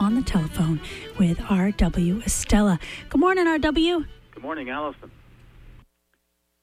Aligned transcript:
on 0.00 0.14
the 0.14 0.22
telephone 0.22 0.80
with 1.18 1.38
RW 1.38 2.22
Estela. 2.22 2.78
Good 3.08 3.20
morning, 3.20 3.46
RW. 3.46 4.06
Good 4.32 4.42
morning, 4.42 4.70
Allison. 4.70 5.10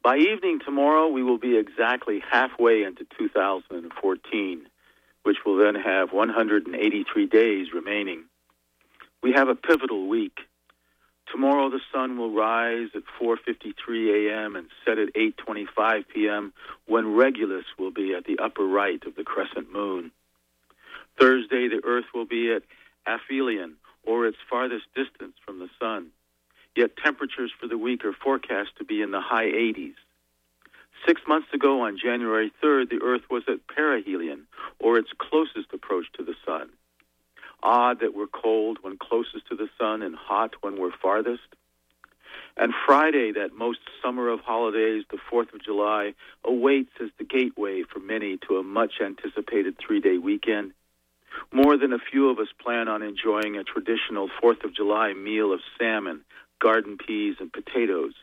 By 0.03 0.17
evening 0.17 0.59
tomorrow, 0.63 1.07
we 1.07 1.23
will 1.23 1.39
be 1.39 1.57
exactly 1.57 2.21
halfway 2.31 2.83
into 2.83 3.05
2014, 3.17 4.67
which 5.23 5.37
will 5.45 5.57
then 5.57 5.75
have 5.75 6.13
183 6.13 7.25
days 7.25 7.67
remaining. 7.73 8.25
We 9.23 9.33
have 9.33 9.47
a 9.49 9.55
pivotal 9.55 10.07
week. 10.07 10.37
Tomorrow 11.31 11.71
the 11.71 11.81
sun 11.91 12.17
will 12.19 12.31
rise 12.31 12.89
at 12.93 13.01
4:53 13.19 14.29
a.m. 14.29 14.55
and 14.55 14.67
set 14.85 14.99
at 14.99 15.13
8:25 15.15 16.07
p.m. 16.13 16.53
when 16.85 17.15
Regulus 17.15 17.65
will 17.79 17.91
be 17.91 18.13
at 18.13 18.25
the 18.25 18.37
upper 18.37 18.63
right 18.63 19.03
of 19.07 19.15
the 19.15 19.23
crescent 19.23 19.73
moon. 19.73 20.11
Thursday 21.19 21.67
the 21.67 21.81
earth 21.83 22.05
will 22.13 22.25
be 22.25 22.53
at 22.53 22.61
aphelion 23.07 23.73
or 24.03 24.27
its 24.27 24.37
farthest 24.49 24.85
distance 24.95 25.35
from 25.45 25.59
the 25.59 25.69
sun. 25.79 26.07
Yet 26.75 26.97
temperatures 26.97 27.51
for 27.59 27.67
the 27.67 27.77
week 27.77 28.03
are 28.05 28.13
forecast 28.13 28.71
to 28.77 28.83
be 28.83 29.01
in 29.01 29.11
the 29.11 29.21
high 29.21 29.45
80s. 29.47 29.95
6 31.07 31.21
months 31.27 31.47
ago 31.53 31.81
on 31.81 31.97
January 32.01 32.51
3rd 32.63 32.89
the 32.89 33.01
earth 33.03 33.23
was 33.29 33.43
at 33.47 33.67
perihelion 33.67 34.47
or 34.79 34.97
its 34.97 35.09
closest 35.17 35.73
approach 35.73 36.05
to 36.13 36.23
the 36.23 36.35
sun 36.45 36.69
odd 37.65 37.99
that 38.01 38.15
we're 38.15 38.27
cold 38.27 38.77
when 38.81 38.97
closest 38.97 39.47
to 39.47 39.55
the 39.55 39.67
sun 39.79 40.01
and 40.03 40.15
hot 40.15 40.53
when 40.61 40.79
we're 40.79 40.95
farthest. 41.01 41.41
And 42.57 42.73
Friday, 42.85 43.33
that 43.33 43.53
most 43.53 43.79
summer 44.01 44.29
of 44.29 44.39
holidays, 44.39 45.03
the 45.11 45.17
4th 45.31 45.53
of 45.53 45.63
July, 45.63 46.13
awaits 46.45 46.91
as 47.01 47.09
the 47.17 47.25
gateway 47.25 47.83
for 47.83 47.99
many 47.99 48.37
to 48.47 48.57
a 48.57 48.63
much 48.63 48.93
anticipated 49.03 49.77
three 49.77 49.99
day 49.99 50.17
weekend. 50.17 50.71
More 51.51 51.77
than 51.77 51.93
a 51.93 51.99
few 51.99 52.29
of 52.29 52.39
us 52.39 52.47
plan 52.61 52.87
on 52.87 53.01
enjoying 53.01 53.57
a 53.57 53.63
traditional 53.63 54.29
4th 54.41 54.63
of 54.63 54.75
July 54.75 55.13
meal 55.13 55.53
of 55.53 55.61
salmon, 55.77 56.21
garden 56.59 56.97
peas, 56.97 57.35
and 57.39 57.51
potatoes. 57.51 58.13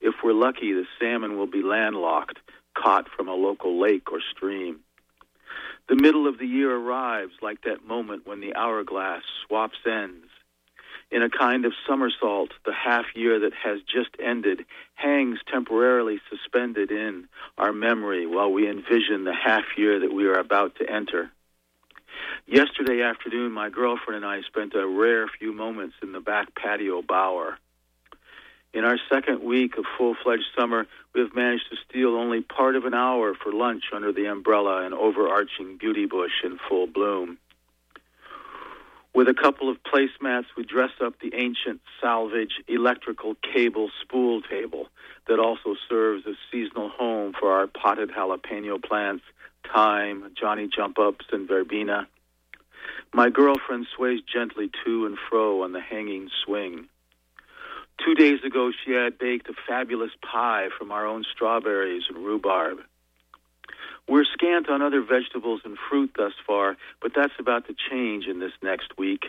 If 0.00 0.16
we're 0.24 0.32
lucky, 0.32 0.72
the 0.72 0.86
salmon 1.00 1.36
will 1.36 1.46
be 1.46 1.62
landlocked, 1.62 2.38
caught 2.74 3.08
from 3.08 3.28
a 3.28 3.34
local 3.34 3.80
lake 3.80 4.10
or 4.10 4.20
stream. 4.34 4.80
The 5.88 5.96
middle 5.96 6.26
of 6.26 6.38
the 6.38 6.46
year 6.46 6.74
arrives 6.74 7.34
like 7.42 7.62
that 7.62 7.84
moment 7.84 8.26
when 8.26 8.40
the 8.40 8.54
hourglass 8.54 9.22
swaps 9.46 9.78
ends. 9.86 10.26
In 11.10 11.22
a 11.22 11.28
kind 11.28 11.66
of 11.66 11.74
somersault, 11.86 12.52
the 12.64 12.72
half 12.72 13.04
year 13.14 13.40
that 13.40 13.52
has 13.52 13.80
just 13.82 14.10
ended 14.18 14.64
hangs 14.94 15.38
temporarily 15.46 16.20
suspended 16.30 16.90
in 16.90 17.28
our 17.58 17.72
memory 17.72 18.26
while 18.26 18.50
we 18.50 18.68
envision 18.68 19.24
the 19.24 19.34
half 19.34 19.64
year 19.76 20.00
that 20.00 20.14
we 20.14 20.26
are 20.26 20.38
about 20.38 20.76
to 20.76 20.90
enter. 20.90 21.30
Yesterday 22.46 23.02
afternoon, 23.02 23.52
my 23.52 23.70
girlfriend 23.70 24.24
and 24.24 24.26
I 24.26 24.42
spent 24.42 24.74
a 24.74 24.86
rare 24.86 25.28
few 25.38 25.52
moments 25.52 25.94
in 26.02 26.12
the 26.12 26.20
back 26.20 26.54
patio 26.54 27.00
bower. 27.00 27.56
In 28.74 28.84
our 28.84 28.98
second 29.08 29.42
week 29.42 29.78
of 29.78 29.84
full 29.96 30.16
fledged 30.22 30.46
summer, 30.58 30.86
we 31.14 31.20
have 31.20 31.34
managed 31.34 31.70
to 31.70 31.76
steal 31.88 32.16
only 32.16 32.40
part 32.40 32.74
of 32.74 32.84
an 32.84 32.94
hour 32.94 33.34
for 33.34 33.52
lunch 33.52 33.84
under 33.94 34.12
the 34.12 34.26
umbrella 34.26 34.84
and 34.84 34.92
overarching 34.92 35.76
beauty 35.78 36.06
bush 36.06 36.42
in 36.42 36.58
full 36.68 36.86
bloom. 36.86 37.38
With 39.14 39.28
a 39.28 39.34
couple 39.34 39.68
of 39.68 39.76
placemats, 39.84 40.46
we 40.56 40.64
dress 40.64 40.92
up 41.00 41.20
the 41.20 41.34
ancient 41.34 41.80
salvage 42.00 42.60
electrical 42.66 43.36
cable 43.54 43.90
spool 44.00 44.42
table 44.42 44.88
that 45.28 45.38
also 45.38 45.76
serves 45.88 46.24
as 46.26 46.34
seasonal 46.50 46.88
home 46.88 47.34
for 47.38 47.52
our 47.52 47.66
potted 47.66 48.10
jalapeno 48.10 48.82
plants, 48.82 49.22
thyme, 49.72 50.32
Johnny 50.34 50.66
jump 50.66 50.98
ups, 50.98 51.26
and 51.30 51.46
verbena. 51.46 52.08
My 53.14 53.28
girlfriend 53.28 53.86
sways 53.94 54.20
gently 54.22 54.70
to 54.84 55.04
and 55.04 55.18
fro 55.28 55.62
on 55.62 55.72
the 55.72 55.80
hanging 55.80 56.30
swing. 56.44 56.88
Two 58.02 58.14
days 58.14 58.40
ago, 58.42 58.72
she 58.84 58.92
had 58.92 59.18
baked 59.18 59.48
a 59.50 59.54
fabulous 59.68 60.12
pie 60.22 60.68
from 60.78 60.90
our 60.90 61.06
own 61.06 61.24
strawberries 61.30 62.04
and 62.08 62.24
rhubarb. 62.24 62.78
We're 64.08 64.24
scant 64.24 64.68
on 64.70 64.80
other 64.80 65.02
vegetables 65.02 65.60
and 65.64 65.76
fruit 65.90 66.12
thus 66.16 66.32
far, 66.46 66.76
but 67.00 67.12
that's 67.14 67.34
about 67.38 67.66
to 67.66 67.74
change 67.90 68.26
in 68.26 68.40
this 68.40 68.52
next 68.62 68.96
week. 68.96 69.26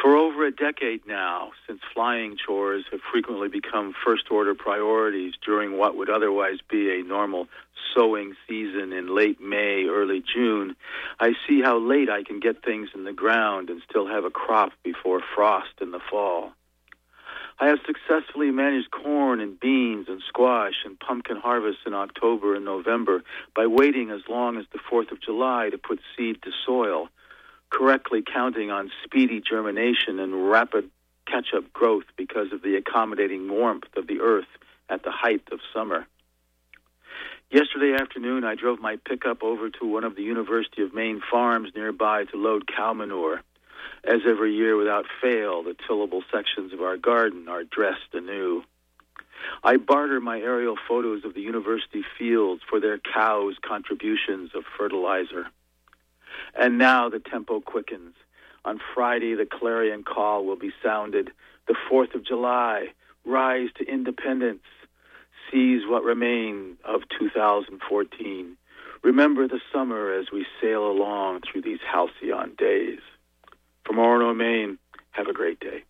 For 0.00 0.14
over 0.14 0.46
a 0.46 0.50
decade 0.50 1.06
now, 1.06 1.52
since 1.66 1.80
flying 1.94 2.36
chores 2.36 2.84
have 2.90 3.00
frequently 3.10 3.48
become 3.48 3.94
first 4.04 4.30
order 4.30 4.54
priorities 4.54 5.32
during 5.44 5.78
what 5.78 5.96
would 5.96 6.10
otherwise 6.10 6.58
be 6.70 7.00
a 7.00 7.02
normal 7.02 7.48
sowing 7.94 8.34
season 8.46 8.92
in 8.92 9.14
late 9.14 9.40
May, 9.40 9.86
early 9.88 10.22
June, 10.22 10.76
I 11.18 11.32
see 11.48 11.62
how 11.62 11.78
late 11.78 12.10
I 12.10 12.22
can 12.24 12.40
get 12.40 12.62
things 12.62 12.90
in 12.94 13.04
the 13.04 13.12
ground 13.12 13.70
and 13.70 13.80
still 13.88 14.06
have 14.06 14.24
a 14.24 14.30
crop 14.30 14.72
before 14.82 15.22
frost 15.34 15.72
in 15.80 15.92
the 15.92 16.00
fall. 16.10 16.52
I 17.58 17.68
have 17.68 17.78
successfully 17.86 18.50
managed 18.50 18.90
corn 18.90 19.40
and 19.40 19.58
beans 19.58 20.08
and 20.10 20.20
squash 20.28 20.74
and 20.84 21.00
pumpkin 21.00 21.38
harvests 21.38 21.82
in 21.86 21.94
October 21.94 22.54
and 22.54 22.66
November 22.66 23.24
by 23.54 23.66
waiting 23.66 24.10
as 24.10 24.20
long 24.28 24.58
as 24.58 24.66
the 24.72 24.78
4th 24.78 25.10
of 25.10 25.22
July 25.22 25.70
to 25.70 25.78
put 25.78 26.00
seed 26.14 26.42
to 26.42 26.50
soil, 26.66 27.08
correctly 27.76 28.22
counting 28.22 28.70
on 28.70 28.90
speedy 29.04 29.42
germination 29.46 30.18
and 30.18 30.50
rapid 30.50 30.90
catch 31.30 31.48
up 31.54 31.72
growth 31.72 32.04
because 32.16 32.52
of 32.52 32.62
the 32.62 32.76
accommodating 32.76 33.50
warmth 33.50 33.84
of 33.96 34.06
the 34.06 34.20
earth 34.20 34.48
at 34.88 35.02
the 35.02 35.10
height 35.10 35.42
of 35.52 35.58
summer. 35.74 36.06
Yesterday 37.50 37.94
afternoon, 38.00 38.44
I 38.44 38.54
drove 38.54 38.80
my 38.80 38.96
pickup 39.06 39.42
over 39.42 39.68
to 39.70 39.86
one 39.86 40.04
of 40.04 40.16
the 40.16 40.22
University 40.22 40.82
of 40.82 40.94
Maine 40.94 41.20
farms 41.30 41.70
nearby 41.74 42.24
to 42.24 42.36
load 42.36 42.64
cow 42.66 42.92
manure. 42.92 43.42
As 44.04 44.20
every 44.26 44.54
year, 44.54 44.76
without 44.76 45.04
fail, 45.20 45.62
the 45.62 45.76
tillable 45.86 46.22
sections 46.32 46.72
of 46.72 46.80
our 46.80 46.96
garden 46.96 47.48
are 47.48 47.64
dressed 47.64 48.14
anew. 48.14 48.62
I 49.62 49.76
barter 49.76 50.20
my 50.20 50.38
aerial 50.38 50.76
photos 50.88 51.24
of 51.24 51.34
the 51.34 51.40
university 51.40 52.04
fields 52.18 52.62
for 52.68 52.80
their 52.80 52.98
cows' 52.98 53.56
contributions 53.62 54.50
of 54.54 54.64
fertilizer. 54.78 55.46
And 56.58 56.78
now 56.78 57.08
the 57.08 57.18
tempo 57.18 57.60
quickens. 57.60 58.14
On 58.64 58.80
Friday, 58.94 59.34
the 59.34 59.46
clarion 59.46 60.02
call 60.02 60.44
will 60.44 60.56
be 60.56 60.72
sounded. 60.82 61.30
The 61.68 61.76
4th 61.90 62.14
of 62.14 62.24
July, 62.24 62.88
rise 63.24 63.68
to 63.76 63.84
independence. 63.84 64.62
Seize 65.50 65.82
what 65.86 66.02
remains 66.02 66.78
of 66.84 67.02
2014. 67.18 68.56
Remember 69.02 69.46
the 69.46 69.60
summer 69.72 70.12
as 70.12 70.26
we 70.32 70.46
sail 70.60 70.90
along 70.90 71.42
through 71.42 71.62
these 71.62 71.78
halcyon 71.86 72.54
days. 72.58 72.98
From 73.84 73.96
Orono, 73.96 74.36
Maine, 74.36 74.78
have 75.12 75.28
a 75.28 75.32
great 75.32 75.60
day. 75.60 75.84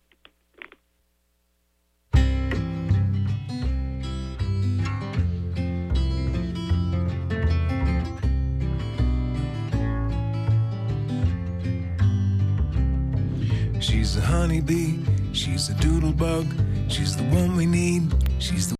She's 14.07 14.15
a 14.15 14.21
honeybee, 14.21 14.99
she's 15.33 15.67
a 15.67 15.73
doodle 15.73 16.13
bug, 16.13 16.47
she's 16.87 17.17
the 17.17 17.25
one 17.25 17.57
we 17.57 17.65
need, 17.65 18.03
she's 18.39 18.69
the 18.69 18.75